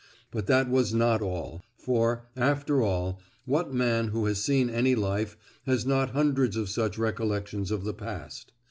But 0.31 0.47
that 0.47 0.67
was 0.67 0.95
not 0.95 1.21
all—for, 1.21 2.23
after 2.35 2.81
all, 2.81 3.19
what 3.45 3.71
man 3.71 4.07
who 4.07 4.25
has 4.25 4.43
seen 4.43 4.67
any 4.67 4.95
life 4.95 5.37
has 5.67 5.85
not 5.85 6.09
hundreds 6.09 6.57
of 6.57 6.69
such 6.69 6.97
recollections 6.97 7.69
of 7.69 7.83
the 7.83 7.93
past? 7.93 8.51